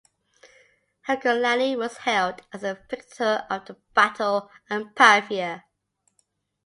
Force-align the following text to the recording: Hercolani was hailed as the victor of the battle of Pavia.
Hercolani 1.07 1.77
was 1.77 1.97
hailed 1.97 2.41
as 2.51 2.61
the 2.61 2.73
victor 2.89 3.45
of 3.51 3.65
the 3.67 3.75
battle 3.93 4.49
of 4.71 4.95
Pavia. 4.95 5.65